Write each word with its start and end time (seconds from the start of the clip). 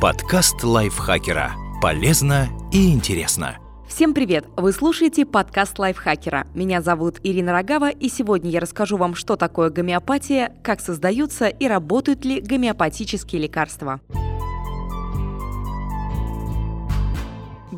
Подкаст 0.00 0.64
лайфхакера. 0.64 1.52
Полезно 1.82 2.48
и 2.72 2.90
интересно. 2.90 3.58
Всем 3.86 4.14
привет! 4.14 4.46
Вы 4.56 4.72
слушаете 4.72 5.26
подкаст 5.26 5.78
лайфхакера. 5.78 6.46
Меня 6.54 6.80
зовут 6.80 7.18
Ирина 7.22 7.52
Рогава, 7.52 7.90
и 7.90 8.08
сегодня 8.08 8.50
я 8.50 8.60
расскажу 8.60 8.96
вам, 8.96 9.14
что 9.14 9.36
такое 9.36 9.68
гомеопатия, 9.68 10.56
как 10.62 10.80
создаются 10.80 11.48
и 11.48 11.68
работают 11.68 12.24
ли 12.24 12.40
гомеопатические 12.40 13.42
лекарства. 13.42 14.00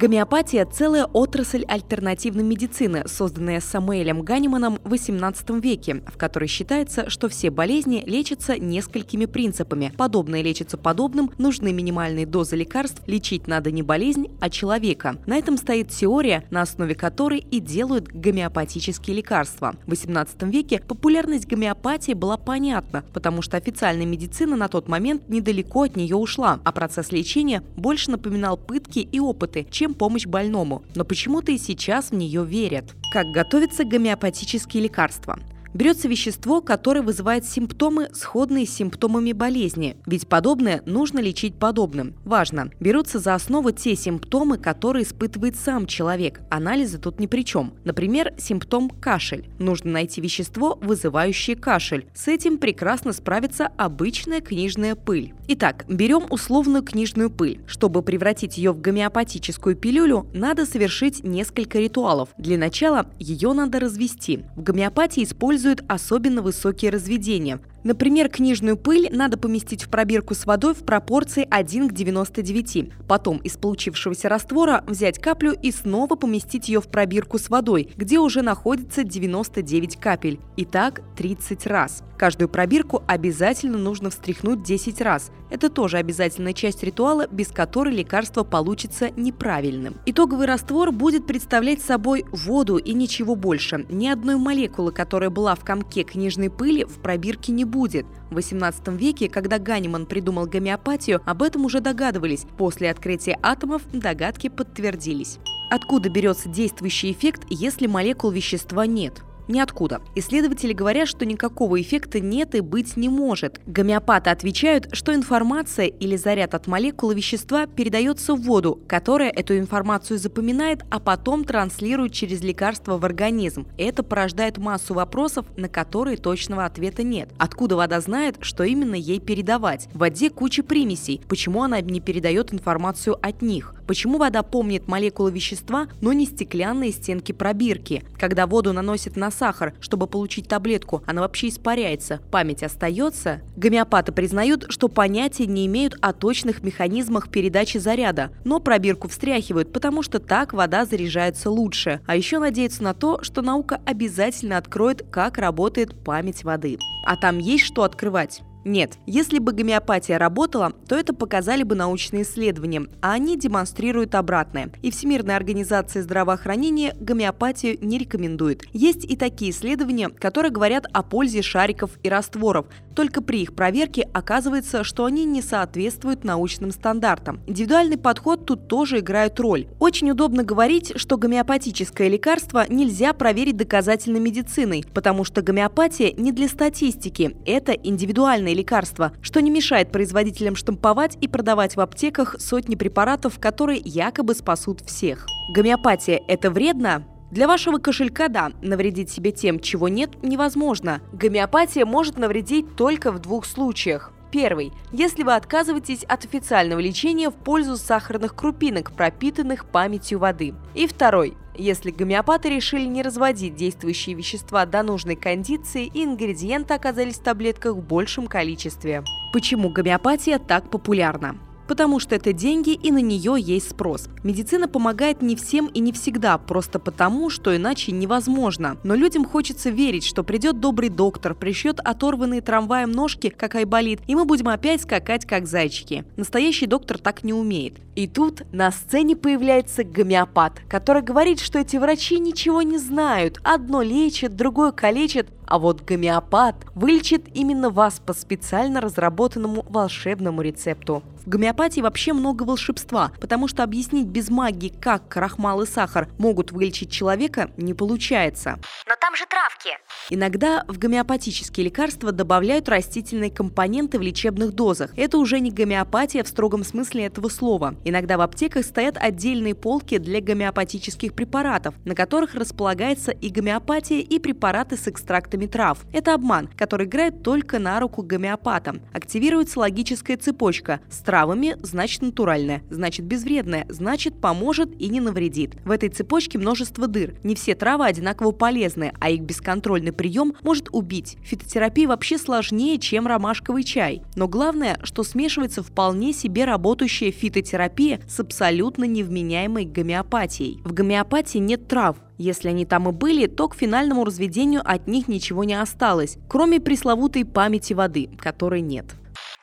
Гомеопатия– 0.02 0.66
целая 0.72 1.04
отрасль 1.04 1.64
альтернативной 1.68 2.42
медицины, 2.42 3.04
созданная 3.06 3.60
Самуэлем 3.60 4.22
Ганиманом 4.22 4.80
в 4.82 4.94
XVIII 4.94 5.60
веке, 5.60 6.02
в 6.08 6.16
которой 6.16 6.48
считается, 6.48 7.08
что 7.08 7.28
все 7.28 7.52
болезни 7.52 8.02
лечатся 8.04 8.58
несколькими 8.58 9.26
принципами. 9.26 9.92
Подобное 9.96 10.42
лечится 10.42 10.76
подобным, 10.76 11.30
нужны 11.38 11.72
минимальные 11.72 12.26
дозы 12.26 12.56
лекарств, 12.56 13.00
лечить 13.06 13.46
надо 13.46 13.70
не 13.70 13.84
болезнь, 13.84 14.26
а 14.40 14.50
человека. 14.50 15.18
На 15.26 15.36
этом 15.36 15.56
стоит 15.56 15.90
теория, 15.90 16.42
на 16.50 16.62
основе 16.62 16.96
которой 16.96 17.38
и 17.38 17.60
делают 17.60 18.08
гомеопатические 18.08 19.18
лекарства. 19.18 19.76
В 19.86 19.92
XVIII 19.92 20.50
веке 20.50 20.80
популярность 20.80 21.46
гомеопатии 21.46 22.14
была 22.14 22.38
понятна, 22.38 23.04
потому 23.12 23.40
что 23.40 23.56
официальная 23.56 24.06
медицина 24.06 24.56
на 24.56 24.66
тот 24.66 24.88
момент 24.88 25.28
недалеко 25.28 25.84
от 25.84 25.94
нее 25.94 26.16
ушла, 26.16 26.58
а 26.64 26.72
процесс 26.72 27.12
лечения 27.12 27.62
больше 27.76 28.10
напоминал 28.10 28.56
пытки 28.56 28.98
и 28.98 29.20
опыты, 29.20 29.64
чем 29.70 29.91
чем 29.92 29.94
помощь 29.94 30.26
больному, 30.26 30.82
но 30.94 31.04
почему-то 31.04 31.52
и 31.52 31.58
сейчас 31.58 32.10
в 32.10 32.14
нее 32.14 32.44
верят. 32.44 32.84
Как 33.12 33.26
готовятся 33.26 33.84
гомеопатические 33.84 34.84
лекарства? 34.84 35.38
Берется 35.74 36.08
вещество, 36.08 36.60
которое 36.60 37.02
вызывает 37.02 37.44
симптомы, 37.44 38.08
сходные 38.12 38.66
с 38.66 38.70
симптомами 38.70 39.32
болезни, 39.32 39.96
ведь 40.06 40.28
подобное 40.28 40.82
нужно 40.86 41.20
лечить 41.20 41.54
подобным. 41.56 42.14
Важно, 42.24 42.70
берутся 42.80 43.18
за 43.18 43.34
основу 43.34 43.70
те 43.70 43.96
симптомы, 43.96 44.58
которые 44.58 45.04
испытывает 45.04 45.56
сам 45.56 45.86
человек. 45.86 46.40
Анализы 46.50 46.98
тут 46.98 47.20
ни 47.20 47.26
при 47.26 47.44
чем. 47.44 47.74
Например, 47.84 48.34
симптом 48.38 48.90
кашель. 48.90 49.48
Нужно 49.58 49.92
найти 49.92 50.20
вещество, 50.20 50.78
вызывающее 50.80 51.56
кашель. 51.56 52.06
С 52.14 52.28
этим 52.28 52.58
прекрасно 52.58 53.12
справится 53.12 53.70
обычная 53.76 54.40
книжная 54.40 54.94
пыль. 54.94 55.34
Итак, 55.48 55.84
берем 55.88 56.24
условную 56.30 56.82
книжную 56.82 57.30
пыль. 57.30 57.60
Чтобы 57.66 58.02
превратить 58.02 58.58
ее 58.58 58.72
в 58.72 58.80
гомеопатическую 58.80 59.76
пилюлю, 59.76 60.26
надо 60.32 60.66
совершить 60.66 61.24
несколько 61.24 61.78
ритуалов. 61.78 62.30
Для 62.38 62.58
начала 62.58 63.06
ее 63.18 63.52
надо 63.52 63.80
развести. 63.80 64.44
В 64.56 64.62
гомеопатии 64.62 65.24
используют 65.24 65.61
используют 65.62 65.84
особенно 65.88 66.42
высокие 66.42 66.90
разведения. 66.90 67.60
Например, 67.84 68.28
книжную 68.28 68.76
пыль 68.76 69.08
надо 69.10 69.36
поместить 69.36 69.82
в 69.82 69.88
пробирку 69.88 70.34
с 70.34 70.46
водой 70.46 70.74
в 70.74 70.84
пропорции 70.84 71.46
1 71.50 71.88
к 71.88 71.92
99. 71.92 72.92
Потом 73.08 73.38
из 73.38 73.56
получившегося 73.56 74.28
раствора 74.28 74.84
взять 74.86 75.18
каплю 75.18 75.52
и 75.52 75.72
снова 75.72 76.14
поместить 76.14 76.68
ее 76.68 76.80
в 76.80 76.88
пробирку 76.88 77.38
с 77.38 77.50
водой, 77.50 77.90
где 77.96 78.18
уже 78.18 78.42
находится 78.42 79.02
99 79.02 79.96
капель. 79.96 80.38
И 80.56 80.64
так 80.64 81.02
30 81.16 81.66
раз. 81.66 82.04
Каждую 82.16 82.48
пробирку 82.48 83.02
обязательно 83.08 83.78
нужно 83.78 84.10
встряхнуть 84.10 84.62
10 84.62 85.00
раз. 85.00 85.32
Это 85.50 85.68
тоже 85.68 85.96
обязательная 85.96 86.52
часть 86.52 86.84
ритуала, 86.84 87.26
без 87.26 87.48
которой 87.48 87.92
лекарство 87.92 88.44
получится 88.44 89.10
неправильным. 89.16 89.96
Итоговый 90.06 90.46
раствор 90.46 90.92
будет 90.92 91.26
представлять 91.26 91.82
собой 91.82 92.24
воду 92.30 92.76
и 92.76 92.92
ничего 92.94 93.34
больше. 93.34 93.86
Ни 93.90 94.06
одной 94.06 94.36
молекулы, 94.36 94.92
которая 94.92 95.30
была 95.30 95.56
в 95.56 95.64
комке 95.64 96.04
книжной 96.04 96.48
пыли, 96.48 96.84
в 96.84 97.00
пробирке 97.00 97.50
не 97.50 97.64
будет. 97.72 98.06
В 98.30 98.38
XVIII 98.38 98.96
веке, 98.96 99.28
когда 99.28 99.58
Ганиман 99.58 100.06
придумал 100.06 100.46
гомеопатию, 100.46 101.20
об 101.26 101.42
этом 101.42 101.64
уже 101.64 101.80
догадывались. 101.80 102.46
После 102.56 102.90
открытия 102.90 103.38
атомов 103.42 103.82
догадки 103.92 104.48
подтвердились. 104.48 105.38
Откуда 105.70 106.10
берется 106.10 106.48
действующий 106.48 107.10
эффект, 107.10 107.46
если 107.48 107.86
молекул 107.86 108.30
вещества 108.30 108.86
нет? 108.86 109.22
Ниоткуда. 109.52 110.00
Исследователи 110.14 110.72
говорят, 110.72 111.06
что 111.06 111.24
никакого 111.26 111.80
эффекта 111.80 112.18
нет 112.20 112.54
и 112.54 112.60
быть 112.60 112.96
не 112.96 113.08
может. 113.08 113.60
Гомеопаты 113.66 114.30
отвечают, 114.30 114.88
что 114.92 115.14
информация 115.14 115.86
или 115.86 116.16
заряд 116.16 116.54
от 116.54 116.66
молекулы 116.66 117.14
вещества 117.14 117.66
передается 117.66 118.34
в 118.34 118.40
воду, 118.40 118.80
которая 118.88 119.30
эту 119.30 119.58
информацию 119.58 120.18
запоминает, 120.18 120.84
а 120.90 120.98
потом 120.98 121.44
транслирует 121.44 122.12
через 122.12 122.42
лекарство 122.42 122.98
в 122.98 123.04
организм. 123.04 123.66
Это 123.76 124.02
порождает 124.02 124.58
массу 124.58 124.94
вопросов, 124.94 125.46
на 125.56 125.68
которые 125.68 126.16
точного 126.16 126.64
ответа 126.64 127.02
нет. 127.02 127.28
Откуда 127.38 127.76
вода 127.76 128.00
знает, 128.00 128.36
что 128.40 128.64
именно 128.64 128.94
ей 128.94 129.20
передавать? 129.20 129.88
В 129.92 129.98
воде 129.98 130.30
куча 130.30 130.62
примесей. 130.62 131.20
Почему 131.28 131.62
она 131.62 131.80
не 131.80 132.00
передает 132.00 132.52
информацию 132.52 133.18
от 133.20 133.42
них? 133.42 133.74
Почему 133.86 134.18
вода 134.18 134.42
помнит 134.42 134.88
молекулы 134.88 135.30
вещества, 135.30 135.88
но 136.00 136.12
не 136.12 136.26
стеклянные 136.26 136.92
стенки 136.92 137.32
пробирки? 137.32 138.04
Когда 138.18 138.46
воду 138.46 138.72
наносят 138.72 139.16
на 139.16 139.30
сахар, 139.30 139.74
чтобы 139.80 140.06
получить 140.06 140.48
таблетку, 140.48 141.02
она 141.06 141.22
вообще 141.22 141.48
испаряется. 141.48 142.20
Память 142.30 142.62
остается? 142.62 143.40
Гомеопаты 143.56 144.12
признают, 144.12 144.66
что 144.68 144.88
понятия 144.88 145.46
не 145.46 145.66
имеют 145.66 145.96
о 146.00 146.12
точных 146.12 146.62
механизмах 146.62 147.28
передачи 147.28 147.78
заряда, 147.78 148.30
но 148.44 148.60
пробирку 148.60 149.08
встряхивают, 149.08 149.72
потому 149.72 150.02
что 150.02 150.18
так 150.18 150.52
вода 150.52 150.84
заряжается 150.84 151.50
лучше. 151.50 152.00
А 152.06 152.16
еще 152.16 152.38
надеются 152.38 152.82
на 152.82 152.94
то, 152.94 153.22
что 153.22 153.42
наука 153.42 153.80
обязательно 153.84 154.56
откроет, 154.56 155.04
как 155.10 155.38
работает 155.38 155.94
память 156.04 156.44
воды. 156.44 156.78
А 157.06 157.16
там 157.16 157.38
есть 157.38 157.64
что 157.64 157.82
открывать. 157.82 158.42
Нет, 158.64 158.98
если 159.06 159.38
бы 159.38 159.52
гомеопатия 159.52 160.18
работала, 160.18 160.72
то 160.88 160.96
это 160.96 161.14
показали 161.14 161.62
бы 161.62 161.74
научные 161.74 162.22
исследования, 162.22 162.86
а 163.00 163.12
они 163.12 163.36
демонстрируют 163.36 164.14
обратное. 164.14 164.70
И 164.82 164.90
Всемирная 164.90 165.36
организация 165.36 166.02
здравоохранения 166.02 166.94
гомеопатию 167.00 167.78
не 167.80 167.98
рекомендует. 167.98 168.64
Есть 168.72 169.04
и 169.04 169.16
такие 169.16 169.50
исследования, 169.50 170.08
которые 170.08 170.52
говорят 170.52 170.86
о 170.92 171.02
пользе 171.02 171.42
шариков 171.42 171.98
и 172.02 172.08
растворов, 172.08 172.66
только 172.94 173.22
при 173.22 173.42
их 173.42 173.54
проверке 173.54 174.08
оказывается, 174.12 174.84
что 174.84 175.04
они 175.04 175.24
не 175.24 175.42
соответствуют 175.42 176.24
научным 176.24 176.70
стандартам. 176.70 177.40
Индивидуальный 177.46 177.98
подход 177.98 178.46
тут 178.46 178.68
тоже 178.68 179.00
играет 179.00 179.40
роль. 179.40 179.66
Очень 179.78 180.10
удобно 180.10 180.44
говорить, 180.44 180.92
что 180.96 181.16
гомеопатическое 181.16 182.08
лекарство 182.08 182.66
нельзя 182.68 183.12
проверить 183.12 183.56
доказательной 183.56 184.20
медициной, 184.20 184.84
потому 184.92 185.24
что 185.24 185.42
гомеопатия 185.42 186.12
не 186.16 186.32
для 186.32 186.48
статистики, 186.48 187.36
это 187.46 187.72
индивидуальный 187.72 188.51
натуральные 188.52 188.54
лекарства, 188.54 189.12
что 189.22 189.40
не 189.40 189.50
мешает 189.50 189.90
производителям 189.90 190.56
штамповать 190.56 191.16
и 191.20 191.28
продавать 191.28 191.76
в 191.76 191.80
аптеках 191.80 192.36
сотни 192.38 192.74
препаратов, 192.74 193.38
которые 193.38 193.80
якобы 193.84 194.34
спасут 194.34 194.82
всех. 194.82 195.26
Гомеопатия– 195.54 196.20
это 196.28 196.50
вредно? 196.50 197.04
Для 197.30 197.48
вашего 197.48 197.78
кошелька, 197.78 198.28
да, 198.28 198.52
навредить 198.60 199.10
себе 199.10 199.32
тем, 199.32 199.58
чего 199.58 199.88
нет, 199.88 200.22
невозможно. 200.22 201.00
Гомеопатия 201.12 201.86
может 201.86 202.18
навредить 202.18 202.76
только 202.76 203.10
в 203.10 203.20
двух 203.20 203.46
случаях. 203.46 204.12
Первый. 204.30 204.72
Если 204.92 205.22
вы 205.22 205.34
отказываетесь 205.34 206.04
от 206.04 206.24
официального 206.24 206.80
лечения 206.80 207.30
в 207.30 207.34
пользу 207.34 207.76
сахарных 207.76 208.34
крупинок, 208.34 208.92
пропитанных 208.92 209.64
памятью 209.66 210.18
воды. 210.18 210.54
И 210.74 210.86
второй. 210.86 211.36
Если 211.54 211.90
гомеопаты 211.90 212.48
решили 212.48 212.86
не 212.86 213.02
разводить 213.02 213.54
действующие 213.54 214.14
вещества 214.14 214.64
до 214.64 214.82
нужной 214.82 215.16
кондиции 215.16 215.86
и 215.86 216.04
ингредиенты 216.04 216.72
оказались 216.74 217.16
в 217.16 217.22
таблетках 217.22 217.74
в 217.76 217.82
большем 217.82 218.26
количестве. 218.26 219.04
Почему 219.32 219.68
гомеопатия 219.68 220.38
так 220.38 220.70
популярна? 220.70 221.36
Потому 221.68 222.00
что 222.00 222.14
это 222.14 222.32
деньги 222.32 222.70
и 222.70 222.90
на 222.90 222.98
нее 222.98 223.36
есть 223.38 223.70
спрос. 223.70 224.08
Медицина 224.24 224.68
помогает 224.68 225.22
не 225.22 225.36
всем 225.36 225.66
и 225.68 225.80
не 225.80 225.92
всегда, 225.92 226.36
просто 226.36 226.78
потому, 226.78 227.30
что 227.30 227.56
иначе 227.56 227.92
невозможно. 227.92 228.76
Но 228.82 228.94
людям 228.94 229.24
хочется 229.24 229.70
верить, 229.70 230.04
что 230.04 230.24
придет 230.24 230.60
добрый 230.60 230.88
доктор, 230.88 231.34
пришьет 231.34 231.80
оторванные 231.80 232.40
трамваем 232.40 232.90
ножки, 232.90 233.30
как 233.30 233.54
айболит, 233.54 234.00
и 234.06 234.14
мы 234.14 234.24
будем 234.24 234.48
опять 234.48 234.82
скакать, 234.82 235.24
как 235.24 235.46
зайчики. 235.46 236.04
Настоящий 236.16 236.66
доктор 236.66 236.98
так 236.98 237.24
не 237.24 237.32
умеет. 237.32 237.78
И 237.94 238.06
тут 238.06 238.42
на 238.52 238.70
сцене 238.70 239.16
появляется 239.16 239.84
гомеопат, 239.84 240.62
который 240.68 241.02
говорит, 241.02 241.40
что 241.40 241.58
эти 241.58 241.76
врачи 241.76 242.18
ничего 242.18 242.62
не 242.62 242.78
знают. 242.78 243.38
Одно 243.42 243.82
лечит, 243.82 244.34
другое 244.34 244.72
калечит, 244.72 245.28
а 245.46 245.58
вот 245.58 245.82
гомеопат 245.82 246.56
вылечит 246.74 247.26
именно 247.34 247.68
вас 247.68 248.00
по 248.00 248.14
специально 248.14 248.80
разработанному 248.80 249.66
волшебному 249.68 250.40
рецепту. 250.40 251.02
В 251.24 251.28
гомеопатии 251.28 251.82
вообще 251.82 252.14
много 252.14 252.42
волшебства, 252.44 253.12
потому 253.20 253.46
что 253.46 253.62
объяснить 253.62 254.06
без 254.06 254.30
магии, 254.30 254.72
как 254.80 255.08
крахмал 255.08 255.60
и 255.60 255.66
сахар 255.66 256.08
могут 256.18 256.50
вылечить 256.50 256.90
человека, 256.90 257.50
не 257.58 257.74
получается. 257.74 258.58
Там 259.02 259.16
же 259.16 259.24
травки. 259.26 259.70
Иногда 260.10 260.64
в 260.68 260.78
гомеопатические 260.78 261.66
лекарства 261.66 262.12
добавляют 262.12 262.68
растительные 262.68 263.32
компоненты 263.32 263.98
в 263.98 264.00
лечебных 264.00 264.52
дозах. 264.52 264.92
Это 264.96 265.18
уже 265.18 265.40
не 265.40 265.50
гомеопатия 265.50 266.22
в 266.22 266.28
строгом 266.28 266.62
смысле 266.62 267.06
этого 267.06 267.28
слова. 267.28 267.74
Иногда 267.84 268.16
в 268.16 268.20
аптеках 268.20 268.64
стоят 268.64 268.96
отдельные 268.96 269.56
полки 269.56 269.98
для 269.98 270.20
гомеопатических 270.20 271.14
препаратов, 271.14 271.74
на 271.84 271.96
которых 271.96 272.36
располагается 272.36 273.10
и 273.10 273.28
гомеопатия, 273.28 273.98
и 273.98 274.20
препараты 274.20 274.76
с 274.76 274.86
экстрактами 274.86 275.46
трав. 275.46 275.80
Это 275.92 276.14
обман, 276.14 276.46
который 276.56 276.86
играет 276.86 277.24
только 277.24 277.58
на 277.58 277.80
руку 277.80 278.04
гомеопатам. 278.04 278.82
Активируется 278.92 279.58
логическая 279.58 280.16
цепочка. 280.16 280.78
С 280.88 280.98
травами 280.98 281.56
значит 281.62 282.02
натуральная, 282.02 282.62
значит 282.70 283.04
безвредная, 283.04 283.66
значит 283.68 284.20
поможет 284.20 284.80
и 284.80 284.88
не 284.88 285.00
навредит. 285.00 285.56
В 285.64 285.72
этой 285.72 285.88
цепочке 285.88 286.38
множество 286.38 286.86
дыр. 286.86 287.16
Не 287.24 287.34
все 287.34 287.56
травы 287.56 287.86
одинаково 287.86 288.30
полезны, 288.30 288.91
а 289.00 289.10
их 289.10 289.22
бесконтрольный 289.22 289.92
прием 289.92 290.34
может 290.42 290.68
убить. 290.72 291.16
Фитотерапия 291.22 291.88
вообще 291.88 292.18
сложнее, 292.18 292.78
чем 292.78 293.06
ромашковый 293.06 293.64
чай. 293.64 294.02
Но 294.16 294.28
главное, 294.28 294.78
что 294.82 295.02
смешивается 295.02 295.62
вполне 295.62 296.12
себе 296.12 296.44
работающая 296.44 297.10
фитотерапия 297.10 298.00
с 298.08 298.20
абсолютно 298.20 298.84
невменяемой 298.84 299.64
гомеопатией. 299.64 300.60
В 300.64 300.72
гомеопатии 300.72 301.38
нет 301.38 301.68
трав, 301.68 301.96
если 302.18 302.48
они 302.48 302.64
там 302.64 302.88
и 302.88 302.92
были, 302.92 303.26
то 303.26 303.48
к 303.48 303.56
финальному 303.56 304.04
разведению 304.04 304.62
от 304.64 304.86
них 304.86 305.08
ничего 305.08 305.44
не 305.44 305.54
осталось, 305.54 306.18
кроме 306.28 306.60
пресловутой 306.60 307.24
памяти 307.24 307.72
воды, 307.72 308.08
которой 308.18 308.60
нет. 308.60 308.86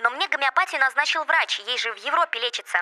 Но 0.02 0.10
мне 0.12 0.28
гомеопатию 0.30 0.80
назначил 0.80 1.24
врач, 1.26 1.62
ей 1.68 1.78
же 1.78 1.92
в 1.94 2.06
Европе 2.06 2.40
лечится. 2.40 2.78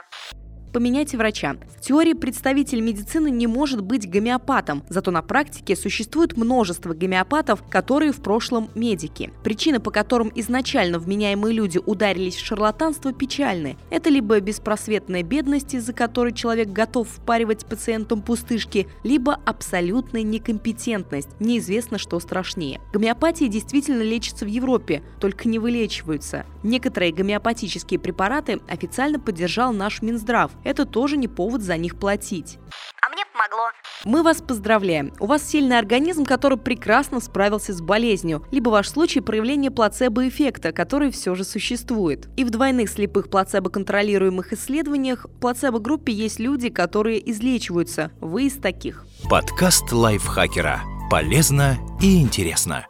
Поменяйте 0.73 1.17
врача. 1.17 1.55
В 1.77 1.81
теории 1.81 2.13
представитель 2.13 2.81
медицины 2.81 3.31
не 3.31 3.47
может 3.47 3.81
быть 3.81 4.09
гомеопатом, 4.09 4.83
зато 4.89 5.11
на 5.11 5.21
практике 5.21 5.75
существует 5.75 6.37
множество 6.37 6.93
гомеопатов, 6.93 7.63
которые 7.69 8.11
в 8.11 8.21
прошлом 8.21 8.69
медики. 8.75 9.31
Причины, 9.43 9.79
по 9.79 9.91
которым 9.91 10.31
изначально 10.35 10.99
вменяемые 10.99 11.53
люди 11.53 11.79
ударились 11.83 12.35
в 12.35 12.45
шарлатанство, 12.45 13.13
печальны. 13.13 13.77
Это 13.89 14.09
либо 14.09 14.39
беспросветная 14.39 15.23
бедность, 15.23 15.73
из-за 15.73 15.93
которой 15.93 16.33
человек 16.33 16.69
готов 16.69 17.07
впаривать 17.07 17.65
пациентам 17.65 18.21
пустышки, 18.21 18.87
либо 19.03 19.39
абсолютная 19.45 20.23
некомпетентность. 20.23 21.29
Неизвестно, 21.39 21.97
что 21.97 22.19
страшнее. 22.19 22.81
Гомеопатия 22.91 23.47
действительно 23.47 24.03
лечится 24.03 24.45
в 24.45 24.49
Европе, 24.49 25.01
только 25.19 25.47
не 25.47 25.59
вылечиваются. 25.59 26.45
Некоторые 26.63 27.13
гомеопатические 27.13 27.99
препараты 27.99 28.59
официально 28.67 29.19
поддержал 29.19 29.73
наш 29.73 30.01
Минздрав 30.01 30.51
это 30.63 30.85
тоже 30.85 31.17
не 31.17 31.27
повод 31.27 31.61
за 31.61 31.77
них 31.77 31.99
платить. 31.99 32.59
А 33.01 33.09
мне 33.09 33.23
помогло. 33.31 33.69
Мы 34.03 34.23
вас 34.23 34.41
поздравляем. 34.41 35.13
У 35.19 35.25
вас 35.25 35.43
сильный 35.43 35.77
организм, 35.77 36.25
который 36.25 36.57
прекрасно 36.57 37.19
справился 37.19 37.73
с 37.73 37.81
болезнью, 37.81 38.45
либо 38.51 38.69
ваш 38.69 38.89
случай 38.89 39.21
проявления 39.21 39.71
плацебо-эффекта, 39.71 40.71
который 40.71 41.11
все 41.11 41.35
же 41.35 41.43
существует. 41.43 42.27
И 42.35 42.43
в 42.43 42.49
двойных 42.49 42.89
слепых 42.89 43.29
плацебо-контролируемых 43.29 44.53
исследованиях 44.53 45.25
в 45.25 45.39
плацебо-группе 45.39 46.11
есть 46.11 46.39
люди, 46.39 46.69
которые 46.69 47.29
излечиваются. 47.31 48.11
Вы 48.19 48.47
из 48.47 48.57
таких. 48.57 49.05
Подкаст 49.29 49.91
лайфхакера. 49.91 50.81
Полезно 51.09 51.77
и 52.01 52.21
интересно. 52.21 52.85